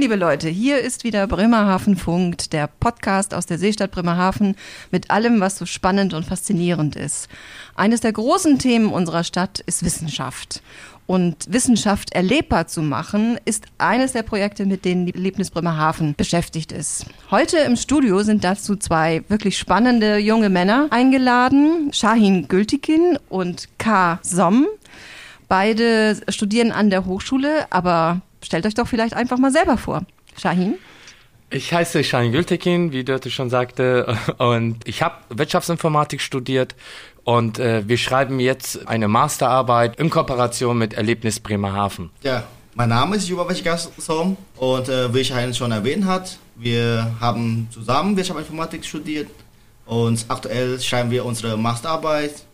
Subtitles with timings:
[0.00, 4.56] Liebe Leute, hier ist wieder Bremerhaven Funkt, der Podcast aus der Seestadt Bremerhaven
[4.90, 7.28] mit allem, was so spannend und faszinierend ist.
[7.74, 10.62] Eines der großen Themen unserer Stadt ist Wissenschaft.
[11.04, 16.72] Und Wissenschaft erlebbar zu machen, ist eines der Projekte, mit denen die Erlebnis Bremerhaven beschäftigt
[16.72, 17.04] ist.
[17.30, 24.18] Heute im Studio sind dazu zwei wirklich spannende junge Männer eingeladen, Shahin Gültikin und K.
[24.22, 24.66] Somm.
[25.46, 30.02] Beide studieren an der Hochschule, aber stellt euch doch vielleicht einfach mal selber vor.
[30.40, 30.76] Shahin?
[31.52, 36.76] Ich heiße Shahin Gültekin, wie Dörte schon sagte, und ich habe Wirtschaftsinformatik studiert
[37.24, 42.10] und äh, wir schreiben jetzt eine Masterarbeit in Kooperation mit Erlebnis Bremerhaven.
[42.22, 43.46] Ja, mein Name ist Juba
[43.98, 49.28] Som und äh, wie Shahin schon erwähnt hat, wir haben zusammen Wirtschaftsinformatik studiert
[49.86, 52.44] und aktuell schreiben wir unsere Masterarbeit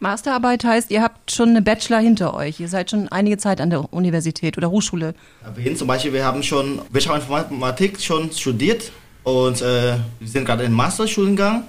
[0.00, 2.60] Masterarbeit heißt, ihr habt schon eine Bachelor hinter euch.
[2.60, 5.14] Ihr seid schon einige Zeit an der Universität oder Hochschule.
[5.44, 8.92] Erwähnt zum Beispiel, wir haben schon Wirtschaftsinformatik schon studiert
[9.24, 11.64] und äh, wir sind gerade in Masterstudiengang.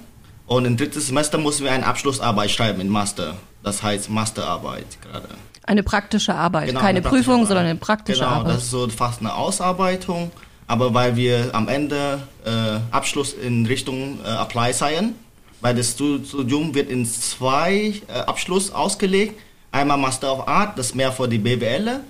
[0.46, 3.36] Und im dritten Semester mussten wir eine Abschlussarbeit schreiben in Master.
[3.62, 5.28] Das heißt Masterarbeit gerade.
[5.64, 7.48] Eine praktische Arbeit, genau, keine Prüfung, Arbeit.
[7.48, 8.44] sondern eine praktische genau, Arbeit.
[8.44, 10.32] Genau, das ist so fast eine Ausarbeitung.
[10.66, 12.50] Aber weil wir am Ende äh,
[12.92, 15.14] Abschluss in Richtung äh, Apply Science
[15.60, 19.40] weil das Studium wird in zwei äh, Abschluss ausgelegt.
[19.72, 22.00] Einmal Master of Art, das mehr für die BWL.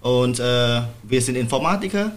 [0.00, 2.12] Und äh, wir sind Informatiker,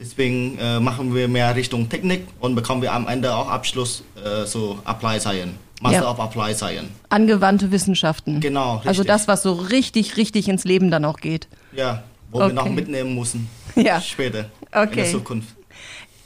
[0.00, 4.44] deswegen äh, machen wir mehr Richtung Technik und bekommen wir am Ende auch Abschluss äh,
[4.44, 5.52] so Apply Science.
[5.80, 6.10] Master ja.
[6.10, 6.90] of Applied Science.
[7.08, 8.40] Angewandte Wissenschaften.
[8.40, 8.74] Genau.
[8.76, 8.88] Richtig.
[8.88, 11.48] Also das, was so richtig, richtig ins Leben dann auch geht.
[11.72, 12.48] Ja, wo okay.
[12.48, 13.48] wir noch mitnehmen müssen.
[13.76, 14.00] Ja.
[14.00, 14.46] Später.
[14.72, 14.90] Okay.
[14.90, 15.48] In der Zukunft.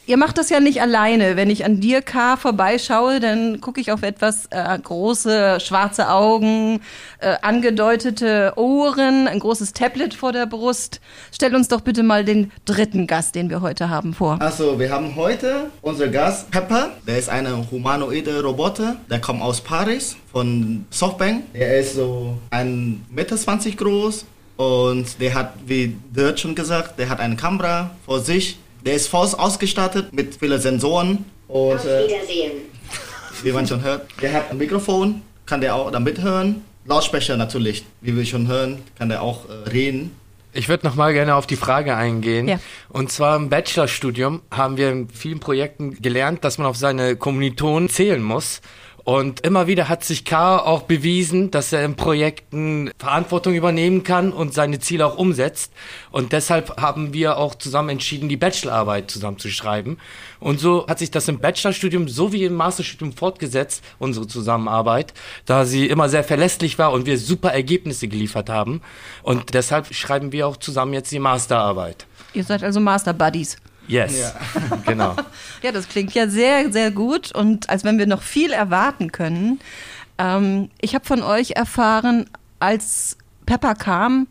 [0.04, 1.36] Ihr macht das ja nicht alleine.
[1.36, 6.80] Wenn ich an dir, K, vorbeischaue, dann gucke ich auf etwas äh, große schwarze Augen,
[7.20, 11.00] äh, angedeutete Ohren, ein großes Tablet vor der Brust.
[11.30, 14.38] Stell uns doch bitte mal den dritten Gast, den wir heute haben, vor.
[14.40, 16.90] Also, wir haben heute unseren Gast Pepper.
[17.06, 18.96] Der ist eine humanoide Roboter.
[19.08, 21.44] Der kommt aus Paris von Softbank.
[21.52, 23.36] Er ist so 1,20 Meter
[23.76, 24.26] groß
[24.56, 29.08] und der hat, wie Dirt schon gesagt, der hat eine Kamera vor sich der ist
[29.08, 31.24] voll ausgestattet mit vielen Sensoren.
[31.48, 32.52] Und, Auf äh, Wiedersehen.
[33.42, 34.06] wie man schon hört.
[34.20, 36.64] Der hat ein Mikrofon, kann der auch damit hören.
[36.86, 40.16] Lautsprecher natürlich, wie wir schon hören, kann der auch äh, reden.
[40.54, 42.46] Ich würde noch mal gerne auf die Frage eingehen.
[42.46, 42.60] Ja.
[42.90, 47.88] Und zwar im Bachelorstudium haben wir in vielen Projekten gelernt, dass man auf seine Kommilitonen
[47.88, 48.60] zählen muss.
[49.04, 50.58] Und immer wieder hat sich K.
[50.58, 55.72] auch bewiesen, dass er in Projekten Verantwortung übernehmen kann und seine Ziele auch umsetzt.
[56.10, 59.98] Und deshalb haben wir auch zusammen entschieden, die Bachelorarbeit zusammen zu schreiben.
[60.38, 65.14] Und so hat sich das im Bachelorstudium sowie im Masterstudium fortgesetzt, unsere Zusammenarbeit,
[65.46, 68.82] da sie immer sehr verlässlich war und wir super Ergebnisse geliefert haben.
[69.22, 72.06] Und deshalb schreiben wir auch zusammen jetzt die Masterarbeit.
[72.34, 73.56] Ihr seid also Master Buddies.
[73.88, 74.32] Yes, ja.
[74.86, 75.16] genau.
[75.62, 79.60] ja, das klingt ja sehr, sehr gut und als wenn wir noch viel erwarten können.
[80.18, 82.26] Ähm, ich habe von euch erfahren,
[82.60, 83.16] als
[83.46, 84.28] Pepper kam,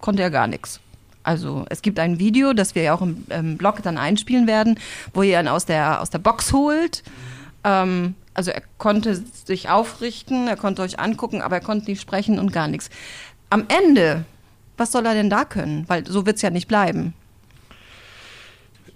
[0.00, 0.80] konnte er gar nichts.
[1.22, 4.78] Also es gibt ein Video, das wir ja auch im, im Blog dann einspielen werden,
[5.12, 7.02] wo ihr ihn aus der, aus der Box holt.
[7.64, 12.38] Ähm, also er konnte sich aufrichten, er konnte euch angucken, aber er konnte nicht sprechen
[12.38, 12.90] und gar nichts.
[13.48, 14.24] Am Ende,
[14.76, 15.84] was soll er denn da können?
[15.88, 17.14] Weil so wird es ja nicht bleiben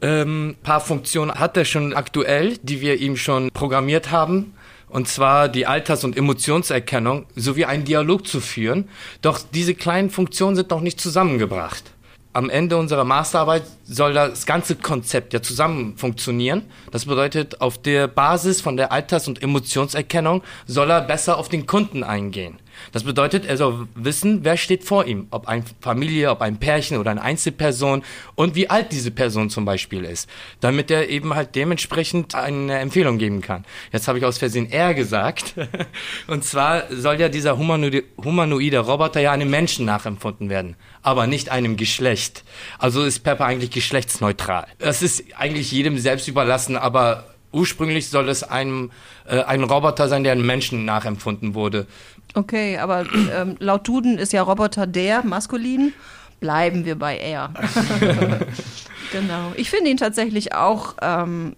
[0.03, 4.55] ähm, paar Funktionen hat er schon aktuell, die wir ihm schon programmiert haben.
[4.89, 8.89] Und zwar die Alters- und Emotionserkennung sowie einen Dialog zu führen.
[9.23, 11.85] Doch diese kleinen Funktionen sind noch nicht zusammengebracht.
[12.33, 16.63] Am Ende unserer Masterarbeit soll das ganze Konzept ja zusammen funktionieren.
[16.93, 21.67] Das bedeutet, auf der Basis von der Alters- und Emotionserkennung soll er besser auf den
[21.67, 22.61] Kunden eingehen.
[22.93, 25.27] Das bedeutet, er soll wissen, wer steht vor ihm.
[25.31, 28.03] Ob eine Familie, ob ein Pärchen oder eine Einzelperson
[28.35, 30.29] und wie alt diese Person zum Beispiel ist.
[30.61, 33.65] Damit er eben halt dementsprechend eine Empfehlung geben kann.
[33.93, 35.55] Jetzt habe ich aus Versehen er gesagt.
[36.27, 40.77] und zwar soll ja dieser humanoide, humanoide Roboter ja einem Menschen nachempfunden werden.
[41.03, 42.45] Aber nicht einem Geschlecht.
[42.79, 44.67] Also ist Pepper eigentlich geschlechtsneutral.
[44.79, 48.91] Das ist eigentlich jedem selbst überlassen, aber ursprünglich soll es einem,
[49.27, 51.87] äh, ein Roboter sein, der einem Menschen nachempfunden wurde.
[52.35, 55.93] Okay, aber ähm, laut Duden ist ja Roboter der maskulin.
[56.39, 57.53] Bleiben wir bei er.
[59.13, 59.53] genau.
[59.57, 61.55] Ich finde ihn tatsächlich auch ähm,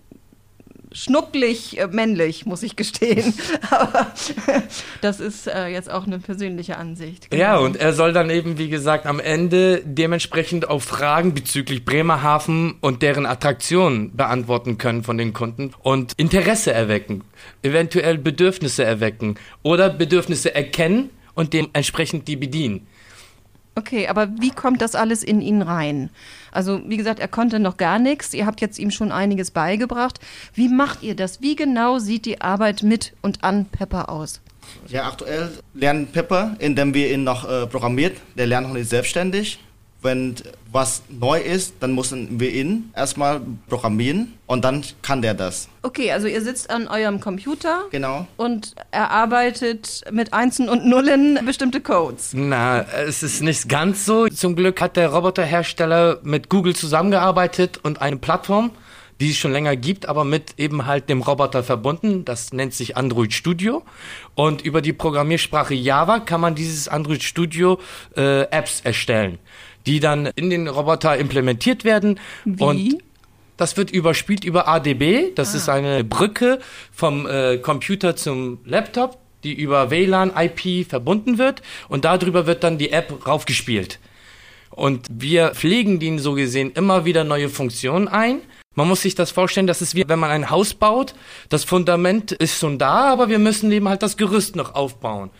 [0.92, 3.34] schnucklig äh, männlich, muss ich gestehen.
[3.70, 4.12] Aber
[5.00, 7.30] das ist äh, jetzt auch eine persönliche Ansicht.
[7.30, 7.42] Genau.
[7.42, 12.76] Ja, und er soll dann eben, wie gesagt, am Ende dementsprechend auch Fragen bezüglich Bremerhaven
[12.80, 17.24] und deren Attraktionen beantworten können von den Kunden und Interesse erwecken,
[17.62, 22.86] eventuell Bedürfnisse erwecken oder Bedürfnisse erkennen und dementsprechend die bedienen.
[23.74, 26.10] Okay, aber wie kommt das alles in ihn rein?
[26.50, 28.34] Also, wie gesagt, er konnte noch gar nichts.
[28.34, 30.20] Ihr habt jetzt ihm schon einiges beigebracht.
[30.54, 31.40] Wie macht ihr das?
[31.40, 34.40] Wie genau sieht die Arbeit mit und an Pepper aus?
[34.88, 38.18] Ja, aktuell lernt Pepper, indem wir ihn noch äh, programmiert.
[38.36, 39.58] Der lernt noch nicht selbstständig.
[40.02, 40.34] Wenn
[40.72, 45.68] was neu ist, dann müssen wir ihn erstmal programmieren und dann kann der das.
[45.82, 48.26] Okay, also ihr sitzt an eurem Computer Genau.
[48.36, 52.32] und erarbeitet mit Einsen und Nullen bestimmte Codes.
[52.34, 54.26] Na, es ist nicht ganz so.
[54.28, 58.70] Zum Glück hat der Roboterhersteller mit Google zusammengearbeitet und eine Plattform,
[59.20, 62.24] die es schon länger gibt, aber mit eben halt dem Roboter verbunden.
[62.24, 63.82] Das nennt sich Android Studio.
[64.34, 67.78] Und über die Programmiersprache Java kann man dieses Android Studio
[68.16, 69.38] äh, Apps erstellen,
[69.86, 72.18] die dann in den Roboter implementiert werden.
[72.44, 72.62] Wie?
[72.62, 72.98] Und
[73.56, 75.34] das wird überspielt über ADB.
[75.34, 76.58] Das ist eine Brücke
[76.92, 82.78] vom äh, Computer zum Laptop, die über WLAN IP verbunden wird und darüber wird dann
[82.78, 83.98] die App raufgespielt.
[84.70, 88.40] Und wir pflegen den so gesehen immer wieder neue Funktionen ein.
[88.74, 91.14] Man muss sich das vorstellen, das ist wie wenn man ein Haus baut.
[91.50, 95.30] Das Fundament ist schon da, aber wir müssen eben halt das Gerüst noch aufbauen.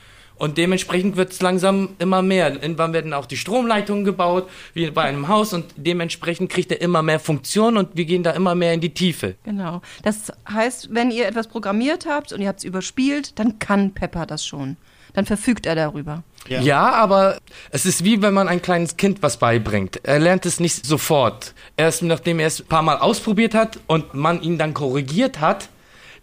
[0.42, 2.50] Und dementsprechend wird es langsam immer mehr.
[2.60, 7.00] Irgendwann werden auch die Stromleitungen gebaut, wie bei einem Haus, und dementsprechend kriegt er immer
[7.00, 9.36] mehr Funktionen und wir gehen da immer mehr in die Tiefe.
[9.44, 9.82] Genau.
[10.02, 14.26] Das heißt, wenn ihr etwas programmiert habt und ihr habt es überspielt, dann kann Pepper
[14.26, 14.76] das schon.
[15.12, 16.24] Dann verfügt er darüber.
[16.48, 16.60] Ja.
[16.60, 16.90] Ja.
[16.90, 17.38] aber
[17.70, 20.00] es ist wie wenn man ein kleines Kind was beibringt.
[20.02, 21.54] Er lernt es nicht sofort.
[21.76, 25.68] Erst nachdem er es ein paar Mal ausprobiert hat und man ihn dann korrigiert hat,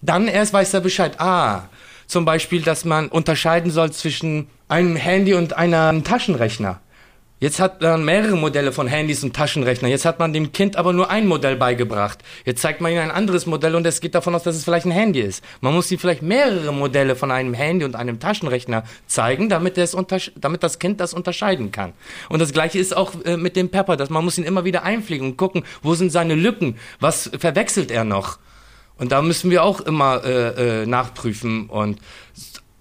[0.02, 1.22] dann erst weiß er Bescheid.
[1.22, 1.70] Ah,
[2.10, 6.82] zum Beispiel, dass man unterscheiden soll zwischen einem Handy und einem Taschenrechner.
[7.42, 9.90] Jetzt hat man mehrere Modelle von Handys und Taschenrechnern.
[9.90, 12.20] Jetzt hat man dem Kind aber nur ein Modell beigebracht.
[12.44, 14.86] Jetzt zeigt man ihm ein anderes Modell und es geht davon aus, dass es vielleicht
[14.86, 15.42] ein Handy ist.
[15.62, 19.96] Man muss ihm vielleicht mehrere Modelle von einem Handy und einem Taschenrechner zeigen, damit, es
[20.36, 21.94] damit das Kind das unterscheiden kann.
[22.28, 24.84] Und das gleiche ist auch äh, mit dem Pepper, dass man muss ihn immer wieder
[24.84, 28.40] einfliegen und gucken, wo sind seine Lücken, was verwechselt er noch.
[29.00, 32.00] Und da müssen wir auch immer äh, äh, nachprüfen und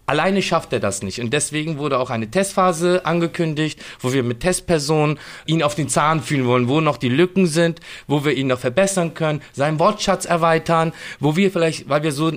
[0.08, 1.20] Alleine schafft er das nicht.
[1.20, 6.22] Und deswegen wurde auch eine Testphase angekündigt, wo wir mit Testpersonen ihn auf den Zahn
[6.22, 10.24] fühlen wollen, wo noch die Lücken sind, wo wir ihn noch verbessern können, seinen Wortschatz
[10.24, 12.32] erweitern, wo wir vielleicht, weil wir so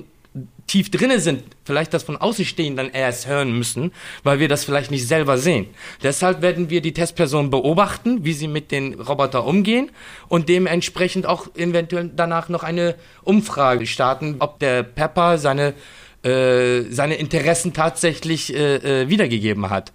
[0.66, 3.92] tief drinne sind, vielleicht das von Außenstehenden dann erst hören müssen,
[4.22, 5.66] weil wir das vielleicht nicht selber sehen.
[6.02, 9.90] Deshalb werden wir die Testpersonen beobachten, wie sie mit den Robotern umgehen
[10.28, 15.74] und dementsprechend auch eventuell danach noch eine Umfrage starten, ob der Pepper seine
[16.22, 19.92] äh, seine Interessen tatsächlich äh, äh, wiedergegeben hat.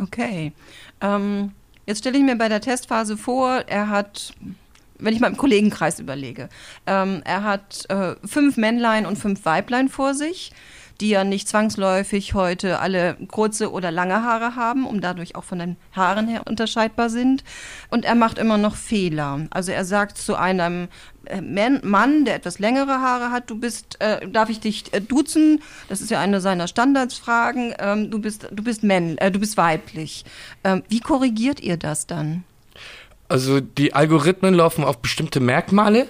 [0.00, 0.52] Okay.
[1.02, 1.52] Ähm,
[1.84, 4.32] jetzt stelle ich mir bei der Testphase vor, er hat,
[5.02, 6.48] wenn ich mal im Kollegenkreis überlege,
[6.86, 10.52] ähm, er hat äh, fünf Männlein und fünf Weiblein vor sich,
[11.00, 15.58] die ja nicht zwangsläufig heute alle kurze oder lange Haare haben, um dadurch auch von
[15.58, 17.42] den Haaren her unterscheidbar sind.
[17.90, 19.46] Und er macht immer noch Fehler.
[19.50, 20.86] Also er sagt zu einem
[21.24, 25.00] äh, Man- Mann, der etwas längere Haare hat, du bist, äh, darf ich dich äh,
[25.00, 25.60] duzen?
[25.88, 27.74] Das ist ja eine seiner Standardsfragen.
[27.80, 30.24] Ähm, du bist, du bist männ, äh, du bist weiblich.
[30.62, 32.44] Ähm, wie korrigiert ihr das dann?
[33.32, 36.06] Also die Algorithmen laufen auf bestimmte Merkmale,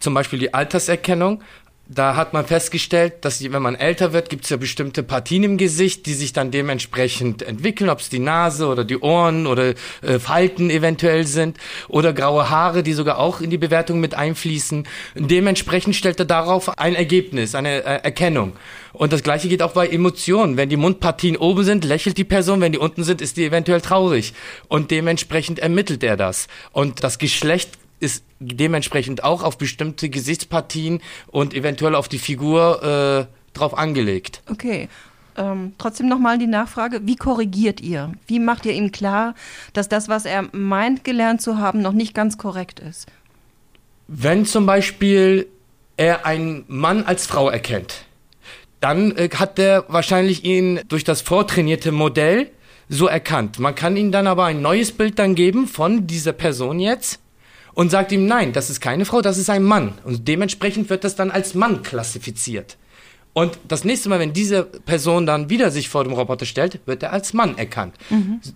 [0.00, 1.40] zum Beispiel die Alterserkennung.
[1.86, 5.58] Da hat man festgestellt, dass wenn man älter wird, gibt es ja bestimmte Partien im
[5.58, 10.18] Gesicht, die sich dann dementsprechend entwickeln, ob es die Nase oder die Ohren oder äh,
[10.18, 14.88] Falten eventuell sind oder graue Haare, die sogar auch in die Bewertung mit einfließen.
[15.14, 18.54] Dementsprechend stellt er darauf ein Ergebnis, eine äh, Erkennung.
[18.94, 20.56] Und das gleiche geht auch bei Emotionen.
[20.56, 23.82] Wenn die Mundpartien oben sind, lächelt die Person, wenn die unten sind, ist die eventuell
[23.82, 24.32] traurig.
[24.68, 26.46] Und dementsprechend ermittelt er das.
[26.72, 27.72] Und das Geschlecht
[28.04, 34.42] ist dementsprechend auch auf bestimmte Gesichtspartien und eventuell auf die Figur äh, drauf angelegt.
[34.50, 34.88] Okay.
[35.36, 38.12] Ähm, trotzdem nochmal die Nachfrage, wie korrigiert ihr?
[38.28, 39.34] Wie macht ihr ihm klar,
[39.72, 43.06] dass das, was er meint gelernt zu haben, noch nicht ganz korrekt ist?
[44.06, 45.48] Wenn zum Beispiel
[45.96, 48.04] er einen Mann als Frau erkennt,
[48.80, 52.50] dann äh, hat er wahrscheinlich ihn durch das vortrainierte Modell
[52.88, 53.58] so erkannt.
[53.58, 57.18] Man kann ihm dann aber ein neues Bild dann geben von dieser Person jetzt
[57.74, 59.92] und sagt ihm, nein, das ist keine Frau, das ist ein Mann.
[60.04, 62.76] Und dementsprechend wird das dann als Mann klassifiziert.
[63.32, 67.02] Und das nächste Mal, wenn diese Person dann wieder sich vor dem Roboter stellt, wird
[67.02, 67.94] er als Mann erkannt.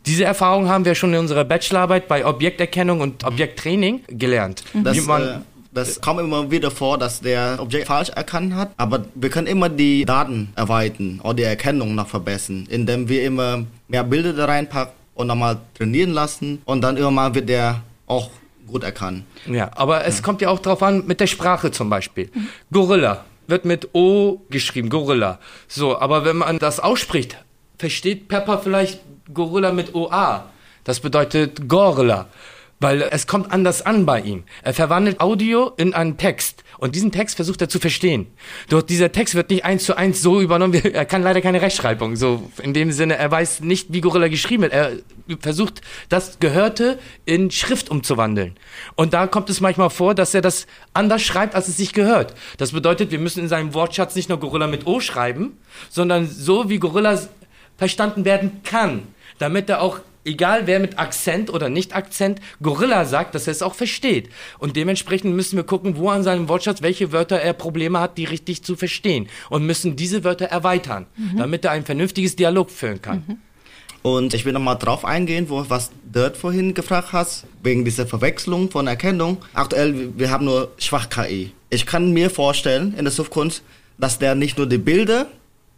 [0.07, 4.63] Diese Erfahrung haben wir schon in unserer Bachelorarbeit bei Objekterkennung und Objekttraining gelernt.
[4.85, 5.39] Das, Wie man- äh,
[5.75, 9.69] das kommt immer wieder vor, dass der Objekt falsch erkannt hat, aber wir können immer
[9.69, 14.95] die Daten erweitern oder die Erkennung noch verbessern, indem wir immer mehr Bilder da reinpacken
[15.15, 18.31] und nochmal trainieren lassen und dann irgendwann wird der auch
[18.69, 19.25] gut erkannt.
[19.47, 22.31] Ja, aber es kommt ja auch drauf an, mit der Sprache zum Beispiel.
[22.73, 25.41] Gorilla wird mit O geschrieben, Gorilla.
[25.67, 27.37] So, aber wenn man das ausspricht,
[27.79, 29.01] versteht Pepper vielleicht
[29.33, 30.51] Gorilla mit OA.
[30.85, 32.29] Das bedeutet Gorilla
[32.81, 34.45] weil es kommt anders an bei ihm.
[34.63, 38.27] Er verwandelt Audio in einen Text und diesen Text versucht er zu verstehen.
[38.69, 42.17] Doch dieser Text wird nicht eins zu eins so übernommen, er kann leider keine Rechtschreibung.
[42.17, 44.73] So in dem Sinne, er weiß nicht, wie Gorilla geschrieben wird.
[44.73, 44.93] Er
[45.41, 48.57] versucht das Gehörte in Schrift umzuwandeln.
[48.95, 52.35] Und da kommt es manchmal vor, dass er das anders schreibt, als es sich gehört.
[52.57, 55.59] Das bedeutet, wir müssen in seinem Wortschatz nicht nur Gorilla mit O schreiben,
[55.91, 57.21] sondern so, wie Gorilla
[57.77, 59.03] verstanden werden kann,
[59.39, 63.63] damit er auch egal wer mit Akzent oder nicht Akzent Gorilla sagt, dass er es
[63.63, 64.29] auch versteht.
[64.59, 68.25] Und dementsprechend müssen wir gucken, wo an seinem Wortschatz welche Wörter er Probleme hat, die
[68.25, 69.29] richtig zu verstehen.
[69.51, 71.39] Und müssen diese Wörter erweitern, mhm.
[71.39, 73.25] damit er ein vernünftiges Dialog führen kann.
[73.27, 73.39] Mhm.
[74.03, 78.71] Und ich will nochmal drauf eingehen, wo, was Dirt vorhin gefragt hast, wegen dieser Verwechslung
[78.71, 79.39] von Erkennung.
[79.55, 81.53] Aktuell, wir haben nur Schwach-KI.
[81.71, 83.63] Ich kann mir vorstellen, in der Zukunft,
[83.99, 85.27] dass der nicht nur die Bilder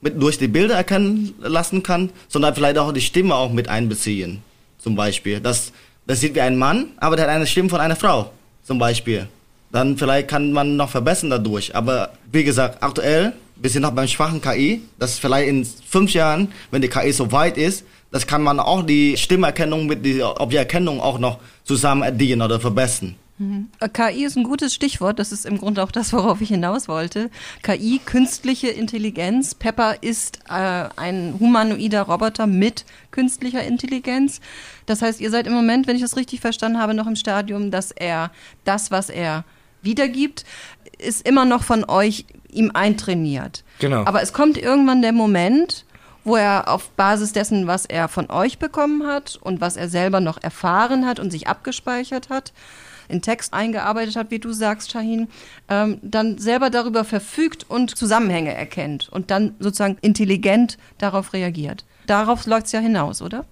[0.01, 4.43] mit, durch die Bilder erkennen lassen kann, sondern vielleicht auch die Stimme auch mit einbeziehen.
[4.79, 5.41] Zum Beispiel.
[5.41, 5.73] Das,
[6.07, 8.31] das sieht wie ein Mann, aber der hat eine Stimme von einer Frau.
[8.65, 9.29] Zum Beispiel.
[9.73, 11.75] Dann vielleicht kann man noch verbessern dadurch.
[11.77, 16.49] Aber wie gesagt, aktuell, wir sind noch beim schwachen KI, das vielleicht in fünf Jahren,
[16.71, 21.01] wenn die KI so weit ist, das kann man auch die Stimmerkennung mit der Objekterkennung
[21.01, 23.15] auch noch zusammen addieren oder verbessern.
[23.93, 25.19] KI ist ein gutes Stichwort.
[25.19, 27.31] Das ist im Grunde auch das, worauf ich hinaus wollte.
[27.63, 29.55] KI, künstliche Intelligenz.
[29.55, 34.41] Pepper ist äh, ein humanoider Roboter mit künstlicher Intelligenz.
[34.87, 37.71] Das heißt, ihr seid im Moment, wenn ich das richtig verstanden habe, noch im Stadium,
[37.71, 38.31] dass er
[38.65, 39.45] das, was er
[39.83, 40.45] wiedergibt,
[40.99, 43.65] ist immer noch von euch ihm eintrainiert.
[43.79, 44.05] Genau.
[44.05, 45.87] Aber es kommt irgendwann der Moment,
[46.25, 50.21] wo er auf Basis dessen, was er von euch bekommen hat und was er selber
[50.21, 52.53] noch erfahren hat und sich abgespeichert hat,
[53.11, 55.29] in Text eingearbeitet hat, wie du sagst, Shahin,
[55.69, 61.85] ähm, dann selber darüber verfügt und Zusammenhänge erkennt und dann sozusagen intelligent darauf reagiert.
[62.07, 63.45] Darauf läuft es ja hinaus, oder?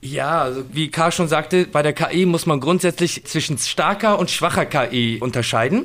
[0.00, 4.30] Ja, also wie Karl schon sagte, bei der KI muss man grundsätzlich zwischen starker und
[4.30, 5.84] schwacher KI unterscheiden.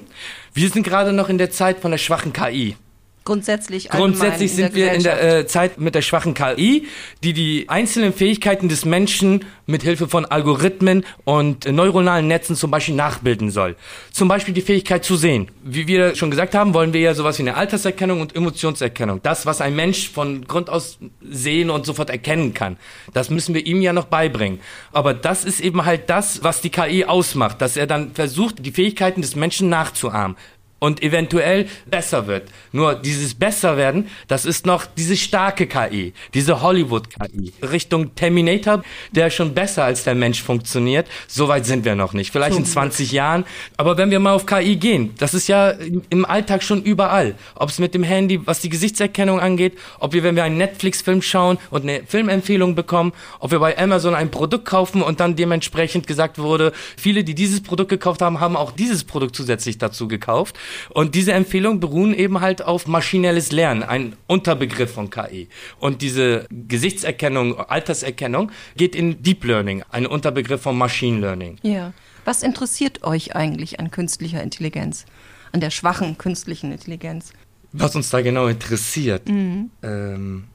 [0.54, 2.78] Wir sind gerade noch in der Zeit von der schwachen KI.
[3.26, 6.88] Grundsätzlich, Grundsätzlich sind wir in der äh, Zeit mit der schwachen KI,
[7.24, 12.96] die die einzelnen Fähigkeiten des Menschen mit Hilfe von Algorithmen und neuronalen Netzen zum Beispiel
[12.96, 13.78] nachbilden soll.
[14.12, 15.50] Zum Beispiel die Fähigkeit zu sehen.
[15.64, 19.22] Wie wir schon gesagt haben, wollen wir ja sowas wie eine Alterserkennung und Emotionserkennung.
[19.24, 22.76] Das, was ein Mensch von Grund aus sehen und sofort erkennen kann.
[23.14, 24.60] Das müssen wir ihm ja noch beibringen.
[24.92, 28.72] Aber das ist eben halt das, was die KI ausmacht, dass er dann versucht, die
[28.72, 30.36] Fähigkeiten des Menschen nachzuahmen
[30.84, 32.50] und eventuell besser wird.
[32.74, 37.54] Nur dieses besser werden, das ist noch diese starke KI, diese Hollywood-KI.
[37.64, 41.08] Richtung Terminator, der schon besser als der Mensch funktioniert.
[41.30, 42.34] Soweit sind wir noch nicht.
[42.34, 43.46] Vielleicht in 20 Jahren.
[43.78, 45.74] Aber wenn wir mal auf KI gehen, das ist ja
[46.10, 47.36] im Alltag schon überall.
[47.56, 51.22] Ob es mit dem Handy, was die Gesichtserkennung angeht, ob wir, wenn wir einen Netflix-Film
[51.22, 56.08] schauen und eine Filmempfehlung bekommen, ob wir bei Amazon ein Produkt kaufen und dann dementsprechend
[56.08, 60.58] gesagt wurde, viele, die dieses Produkt gekauft haben, haben auch dieses Produkt zusätzlich dazu gekauft.
[60.90, 65.48] Und diese Empfehlungen beruhen eben halt auf maschinelles Lernen, ein Unterbegriff von KI.
[65.80, 71.58] Und diese Gesichtserkennung, Alterserkennung geht in Deep Learning, ein Unterbegriff von Machine Learning.
[71.62, 71.94] Ja.
[72.26, 75.06] Was interessiert euch eigentlich an künstlicher Intelligenz?
[75.52, 77.34] An der schwachen künstlichen Intelligenz?
[77.74, 79.28] Was uns da genau interessiert?
[79.28, 79.72] Mhm.
[79.82, 80.46] Ähm,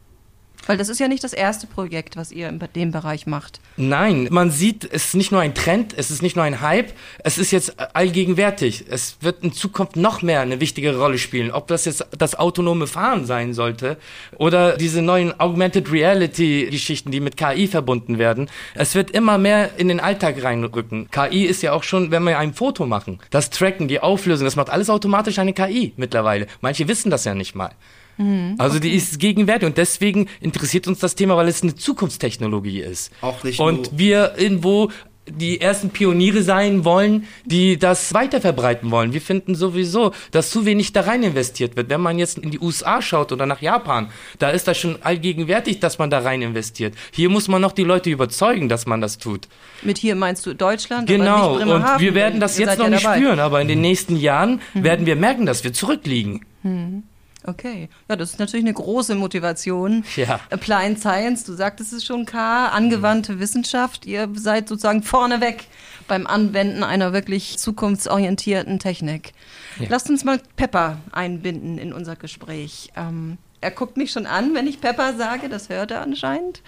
[0.68, 3.58] weil das ist ja nicht das erste Projekt, was ihr in dem Bereich macht.
[3.76, 6.92] Nein, man sieht, es ist nicht nur ein Trend, es ist nicht nur ein Hype,
[7.24, 8.84] es ist jetzt allgegenwärtig.
[8.90, 11.50] Es wird in Zukunft noch mehr eine wichtige Rolle spielen.
[11.50, 13.96] Ob das jetzt das autonome Fahren sein sollte
[14.36, 18.50] oder diese neuen Augmented Reality Geschichten, die mit KI verbunden werden.
[18.74, 21.10] Es wird immer mehr in den Alltag reinrücken.
[21.10, 24.56] KI ist ja auch schon, wenn wir ein Foto machen, das Tracken, die Auflösung, das
[24.56, 26.46] macht alles automatisch eine KI mittlerweile.
[26.60, 27.70] Manche wissen das ja nicht mal.
[28.18, 28.88] Mhm, also okay.
[28.88, 33.12] die ist gegenwärtig und deswegen interessiert uns das Thema, weil es eine Zukunftstechnologie ist.
[33.22, 34.90] Auch nicht und wir irgendwo
[35.30, 39.12] die ersten Pioniere sein wollen, die das weiter verbreiten wollen.
[39.12, 41.88] Wir finden sowieso, dass zu wenig da rein investiert wird.
[41.90, 45.80] Wenn man jetzt in die USA schaut oder nach Japan, da ist das schon allgegenwärtig,
[45.80, 46.94] dass man da rein investiert.
[47.12, 49.48] Hier muss man noch die Leute überzeugen, dass man das tut.
[49.82, 51.08] Mit hier meinst du Deutschland?
[51.08, 53.18] Genau, und wir werden das jetzt noch ja nicht dabei.
[53.18, 54.84] spüren, aber in den nächsten Jahren mhm.
[54.84, 56.44] werden wir merken, dass wir zurückliegen.
[56.62, 57.04] Mhm.
[57.44, 60.04] Okay, ja, das ist natürlich eine große Motivation.
[60.16, 60.40] Ja.
[60.50, 63.40] Applied Science, du sagtest es schon, K, angewandte mhm.
[63.40, 64.06] Wissenschaft.
[64.06, 65.66] Ihr seid sozusagen vorneweg
[66.08, 69.32] beim Anwenden einer wirklich zukunftsorientierten Technik.
[69.78, 69.86] Ja.
[69.88, 72.90] Lasst uns mal Pepper einbinden in unser Gespräch.
[72.96, 76.62] Ähm, er guckt mich schon an, wenn ich Pepper sage, das hört er anscheinend.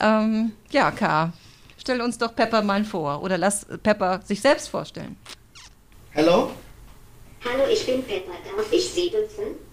[0.00, 1.32] Ähm, ja, K,
[1.78, 5.16] stell uns doch Pepper mal vor oder lass Pepper sich selbst vorstellen.
[6.14, 6.50] Hallo?
[7.44, 8.32] Hallo, ich bin Pepper.
[8.56, 9.69] Darf ich Sie duzen?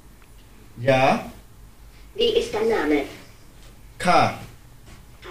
[0.80, 1.32] Ja.
[2.14, 3.06] Wie ist dein Name?
[3.98, 4.40] K.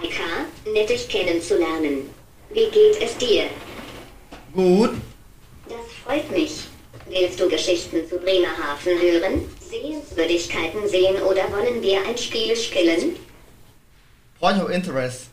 [0.01, 2.09] Hi K, nett dich kennenzulernen.
[2.49, 3.45] Wie geht es dir?
[4.53, 4.91] Gut.
[5.69, 6.65] Das freut mich.
[7.09, 9.49] Willst du Geschichten zu Bremerhaven hören?
[9.61, 13.15] Sehenswürdigkeiten sehen oder wollen wir ein Spiel spielen?
[14.39, 15.27] Point of interest.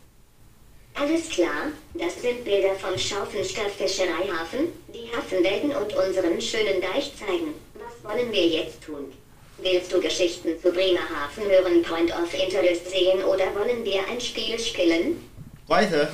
[0.93, 7.53] Alles klar, das sind Bilder vom Schaufenstadt Fischereihafen, die Hafenwelten und unseren schönen Deich zeigen.
[7.73, 9.11] Was wollen wir jetzt tun?
[9.57, 14.59] Willst du Geschichten zu Bremerhaven hören, Point of Interest sehen oder wollen wir ein Spiel
[14.59, 15.23] spielen?
[15.67, 16.11] Weiter.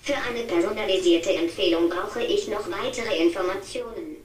[0.00, 4.17] Für eine personalisierte Empfehlung brauche ich noch weitere Informationen.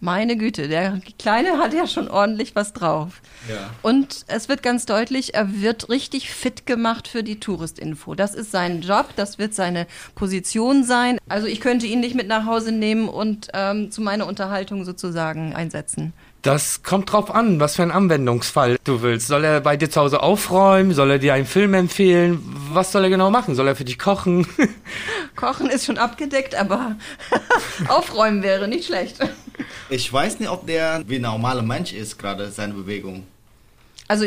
[0.00, 3.22] Meine Güte, der Kleine hat ja schon ordentlich was drauf.
[3.48, 3.70] Ja.
[3.80, 8.14] Und es wird ganz deutlich, er wird richtig fit gemacht für die Touristinfo.
[8.14, 11.18] Das ist sein Job, das wird seine Position sein.
[11.28, 15.54] Also ich könnte ihn nicht mit nach Hause nehmen und ähm, zu meiner Unterhaltung sozusagen
[15.54, 16.12] einsetzen.
[16.42, 19.26] Das kommt drauf an, was für ein Anwendungsfall du willst.
[19.26, 20.94] Soll er bei dir zu Hause aufräumen?
[20.94, 22.38] Soll er dir einen Film empfehlen?
[22.70, 23.56] Was soll er genau machen?
[23.56, 24.46] Soll er für dich kochen?
[25.34, 26.94] Kochen ist schon abgedeckt, aber
[27.88, 29.18] aufräumen wäre nicht schlecht.
[29.90, 33.26] Ich weiß nicht, ob der wie ein normaler Mensch ist, gerade seine Bewegung.
[34.08, 34.24] Also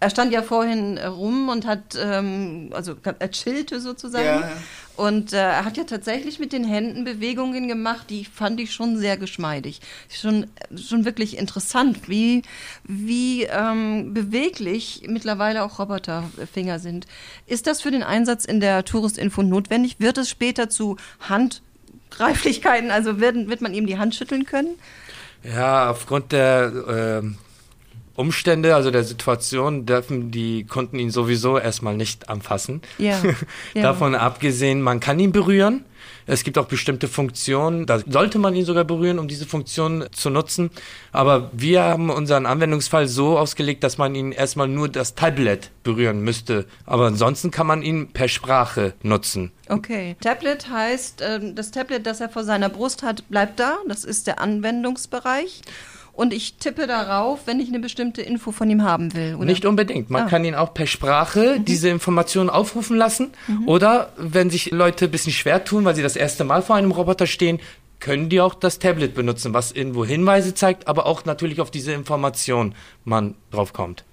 [0.00, 4.24] er stand ja vorhin äh, rum und hat, ähm, also er chillte sozusagen.
[4.24, 4.52] Ja, ja.
[4.96, 8.98] Und äh, er hat ja tatsächlich mit den Händen Bewegungen gemacht, die fand ich schon
[8.98, 9.80] sehr geschmeidig.
[10.10, 12.42] Schon, schon wirklich interessant, wie,
[12.84, 17.06] wie ähm, beweglich mittlerweile auch Roboterfinger sind.
[17.46, 19.96] Ist das für den Einsatz in der Touristinfo notwendig?
[20.00, 20.96] Wird es später zu
[22.10, 24.78] Handgreiflichkeiten, also wird, wird man ihm die Hand schütteln können?
[25.42, 26.72] Ja, aufgrund der
[27.22, 27.38] ähm,
[28.14, 32.82] Umstände, also der Situation, dürfen die Kunden ihn sowieso erstmal nicht anfassen.
[32.98, 33.20] Ja,
[33.74, 33.82] ja.
[33.82, 35.84] Davon abgesehen, man kann ihn berühren.
[36.26, 40.30] Es gibt auch bestimmte Funktionen, da sollte man ihn sogar berühren, um diese Funktion zu
[40.30, 40.70] nutzen.
[41.12, 46.20] Aber wir haben unseren Anwendungsfall so ausgelegt, dass man ihn erstmal nur das Tablet berühren
[46.20, 46.66] müsste.
[46.86, 49.50] Aber ansonsten kann man ihn per Sprache nutzen.
[49.68, 50.16] Okay.
[50.20, 53.78] Tablet heißt, ähm, das Tablet, das er vor seiner Brust hat, bleibt da.
[53.88, 55.62] Das ist der Anwendungsbereich.
[56.12, 59.36] Und ich tippe darauf, wenn ich eine bestimmte Info von ihm haben will.
[59.36, 59.44] Oder?
[59.46, 60.10] Nicht unbedingt.
[60.10, 60.28] Man Ah.
[60.28, 63.30] kann ihn auch per Sprache diese Informationen aufrufen lassen.
[63.66, 66.90] Oder wenn sich Leute ein bisschen schwer tun, weil sie das erste Mal vor einem
[66.90, 67.58] Roboter stehen,
[68.00, 71.92] können die auch das Tablet benutzen, was irgendwo Hinweise zeigt, aber auch natürlich auf diese
[71.92, 74.04] Information man drauf kommt.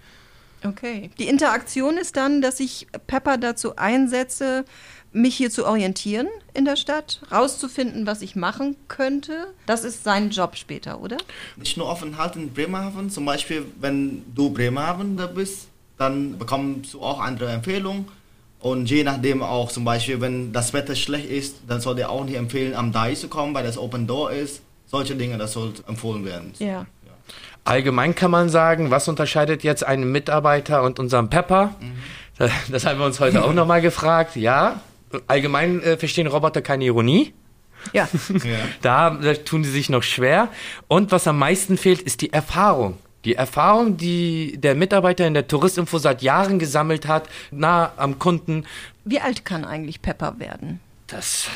[0.66, 1.12] Okay.
[1.20, 4.66] Die Interaktion ist dann, dass ich Pepper dazu einsetze,
[5.12, 9.48] mich hier zu orientieren in der Stadt, rauszufinden, was ich machen könnte.
[9.66, 11.18] Das ist sein Job später, oder?
[11.56, 15.68] Nicht nur Aufenthalt in Bremerhaven, zum Beispiel, wenn du Bremerhaven da bist,
[15.98, 18.08] dann bekommst du auch andere Empfehlungen.
[18.60, 22.26] Und je nachdem auch, zum Beispiel, wenn das Wetter schlecht ist, dann soll dir auch
[22.26, 24.62] nicht empfehlen, am Deich zu kommen, weil das Open Door ist.
[24.88, 26.54] Solche Dinge, das soll empfohlen werden.
[26.60, 26.86] Ja.
[27.66, 31.76] Allgemein kann man sagen, was unterscheidet jetzt einen Mitarbeiter und unseren Pepper?
[32.38, 34.38] Das, das haben wir uns heute auch nochmal gefragt.
[34.38, 34.80] Ja,
[35.28, 37.34] allgemein äh, verstehen Roboter keine Ironie.
[37.94, 38.08] Ja.
[38.44, 38.58] Ja.
[38.82, 40.50] Da, da tun sie sich noch schwer.
[40.88, 42.98] Und was am meisten fehlt, ist die Erfahrung.
[43.26, 48.66] Die Erfahrung, die der Mitarbeiter in der Touristinfo seit Jahren gesammelt hat, nah am Kunden.
[49.04, 50.80] Wie alt kann eigentlich Pepper werden?
[51.08, 51.48] Das,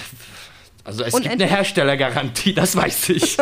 [0.83, 1.49] also es gibt Unendlich.
[1.49, 3.37] eine Herstellergarantie, das weiß ich.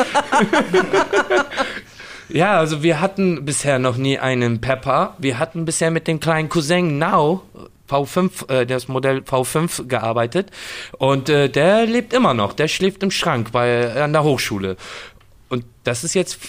[2.29, 5.15] ja, also wir hatten bisher noch nie einen Pepper.
[5.17, 7.43] Wir hatten bisher mit dem kleinen Cousin Now
[7.89, 10.51] V5, äh, das Modell V5 gearbeitet
[10.97, 12.53] und äh, der lebt immer noch.
[12.53, 14.77] Der schläft im Schrank bei an der Hochschule.
[15.49, 16.39] Und das ist jetzt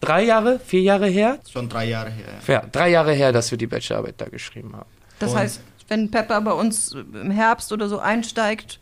[0.00, 1.38] drei Jahre, vier Jahre her.
[1.50, 2.24] Schon drei Jahre her.
[2.46, 2.54] Ja.
[2.54, 4.88] Ja, drei Jahre her, dass wir die Bachelorarbeit da geschrieben haben.
[5.18, 8.78] Das Und- heißt, wenn Pepper bei uns im Herbst oder so einsteigt,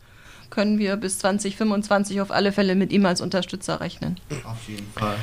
[0.49, 4.19] können wir bis 2025 auf alle Fälle mit ihm als Unterstützer rechnen.
[4.45, 5.15] Auf jeden Fall.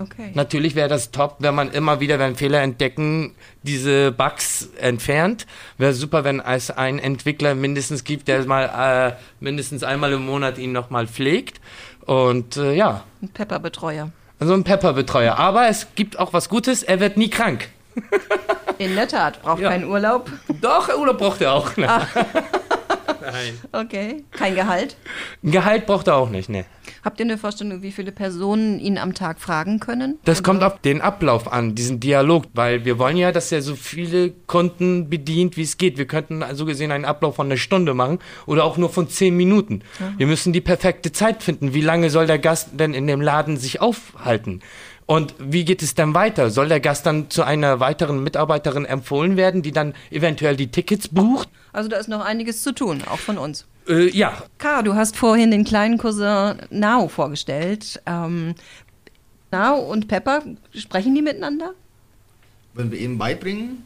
[0.00, 0.30] Okay.
[0.34, 5.46] Natürlich wäre das top, wenn man immer wieder, wenn Fehler entdecken, diese Bugs entfernt.
[5.76, 8.64] Wäre super, wenn es einen Entwickler mindestens gibt, der mal
[9.10, 11.60] äh, mindestens einmal im Monat ihn nochmal pflegt.
[12.06, 14.10] Und äh, ja, Ein Pepper-Betreuer.
[14.38, 15.36] also ein Pepper-Betreuer.
[15.38, 17.68] Aber es gibt auch was Gutes, er wird nie krank.
[18.78, 19.68] In der Tat, braucht Ja.
[19.68, 20.30] keinen Urlaub.
[20.62, 21.76] Doch, Urlaub braucht er auch.
[21.76, 22.00] Nein.
[23.20, 23.58] Nein.
[23.72, 24.24] Okay.
[24.32, 24.96] Kein Gehalt.
[25.44, 26.64] Ein Gehalt braucht er auch nicht, ne.
[27.02, 30.18] Habt ihr eine Vorstellung, wie viele Personen ihn am Tag fragen können?
[30.24, 33.74] Das kommt auf den Ablauf an, diesen Dialog, weil wir wollen ja, dass er so
[33.74, 35.96] viele Kunden bedient, wie es geht.
[35.96, 39.36] Wir könnten so gesehen einen Ablauf von einer Stunde machen oder auch nur von zehn
[39.36, 39.82] Minuten.
[40.18, 41.72] Wir müssen die perfekte Zeit finden.
[41.72, 44.60] Wie lange soll der Gast denn in dem Laden sich aufhalten?
[45.06, 46.50] Und wie geht es dann weiter?
[46.50, 51.08] Soll der Gast dann zu einer weiteren Mitarbeiterin empfohlen werden, die dann eventuell die Tickets
[51.08, 51.48] bucht?
[51.72, 53.66] Also da ist noch einiges zu tun, auch von uns.
[53.90, 58.00] Äh, ja, Kara, du hast vorhin den kleinen Cousin Nao vorgestellt.
[58.06, 58.54] Ähm,
[59.50, 60.42] Nao und Pepper,
[60.74, 61.72] sprechen die miteinander?
[62.74, 63.82] Wenn wir ihm beibringen,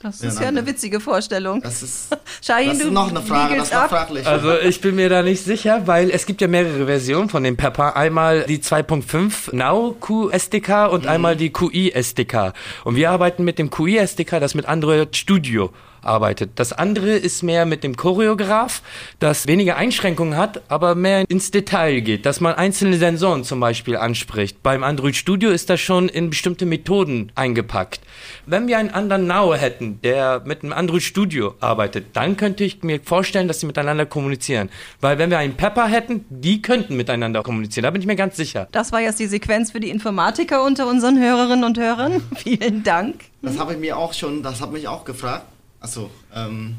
[0.00, 1.60] Das ist ja eine witzige Vorstellung.
[1.60, 3.90] Das ist, Shahin, das du ist noch eine Frage, das ab.
[3.90, 4.24] fraglich.
[4.28, 7.56] Also ich bin mir da nicht sicher, weil es gibt ja mehrere Versionen von dem
[7.56, 7.96] Pepper.
[7.96, 12.52] Einmal die 2.5 Now QSDK und einmal die QI SDK.
[12.84, 16.52] Und wir arbeiten mit dem QI SDK, das mit Android Studio arbeitet.
[16.56, 18.82] Das andere ist mehr mit dem Choreograph,
[19.18, 23.96] das weniger Einschränkungen hat, aber mehr ins Detail geht, dass man einzelne Sensoren zum Beispiel
[23.96, 24.62] anspricht.
[24.62, 28.00] Beim Android Studio ist das schon in bestimmte Methoden eingepackt.
[28.46, 32.82] Wenn wir einen anderen Now hätten, der mit einem Android Studio arbeitet, dann könnte ich
[32.82, 34.70] mir vorstellen, dass sie miteinander kommunizieren.
[35.00, 37.84] Weil wenn wir einen Pepper hätten, die könnten miteinander kommunizieren.
[37.84, 38.68] Da bin ich mir ganz sicher.
[38.72, 42.22] Das war jetzt die Sequenz für die Informatiker unter unseren Hörerinnen und Hörern.
[42.36, 43.24] Vielen Dank.
[43.42, 45.46] Das habe ich mir auch schon, das habe mich auch gefragt.
[45.80, 46.76] Also, ähm,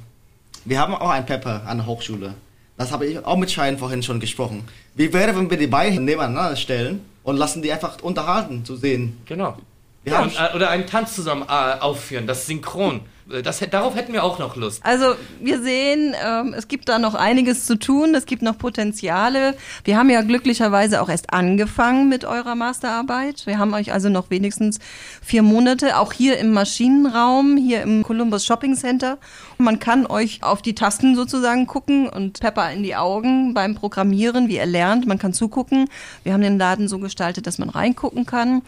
[0.66, 2.34] wir haben auch einen Pepper an der Hochschule.
[2.78, 4.64] Das habe ich auch mit Schein vorhin schon gesprochen.
[4.96, 9.18] Wie wäre, wenn wir die beiden nebeneinander stellen und lassen die einfach unterhalten, zu sehen?
[9.26, 9.58] Genau.
[10.04, 13.02] Wir Ja, haben- und, äh, oder einen Tanz zusammen äh, aufführen, das synchron.
[13.32, 14.86] Äh, Das, darauf hätten wir auch noch Lust.
[14.86, 19.56] Also wir sehen, ähm, es gibt da noch einiges zu tun, es gibt noch Potenziale.
[19.84, 23.46] Wir haben ja glücklicherweise auch erst angefangen mit eurer Masterarbeit.
[23.46, 24.80] Wir haben euch also noch wenigstens
[25.22, 29.18] vier Monate, auch hier im Maschinenraum, hier im Columbus Shopping Center.
[29.58, 34.48] Man kann euch auf die Tasten sozusagen gucken und Pepper in die Augen beim Programmieren,
[34.48, 35.06] wie er lernt.
[35.08, 35.90] Man kann zugucken.
[36.24, 38.62] Wir haben den Laden so gestaltet, dass man reingucken kann.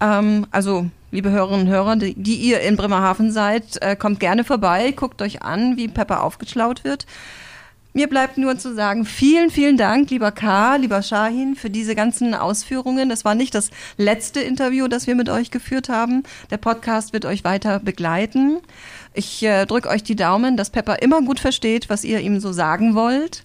[0.00, 4.42] Ähm, also, liebe Hörerinnen und Hörer, die, die ihr in Bremerhaven seid, äh, kommt gerne
[4.42, 7.06] vorbei, guckt euch an, wie Pepper aufgeschlaut wird.
[7.94, 12.34] Mir bleibt nur zu sagen, vielen, vielen Dank, lieber K., lieber Shahin, für diese ganzen
[12.34, 13.10] Ausführungen.
[13.10, 16.22] Das war nicht das letzte Interview, das wir mit euch geführt haben.
[16.50, 18.60] Der Podcast wird euch weiter begleiten.
[19.12, 22.52] Ich äh, drücke euch die Daumen, dass Pepper immer gut versteht, was ihr ihm so
[22.52, 23.44] sagen wollt.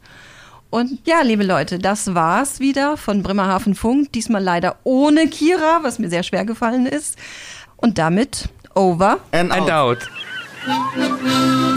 [0.70, 4.12] Und ja, liebe Leute, das war's wieder von Bremerhaven Funk.
[4.12, 7.18] Diesmal leider ohne Kira, was mir sehr schwer gefallen ist.
[7.78, 9.20] Und damit over.
[9.32, 10.10] And And out.
[10.68, 11.77] out.